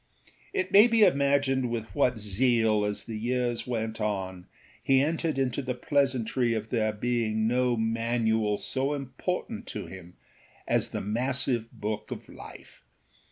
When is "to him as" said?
9.67-10.89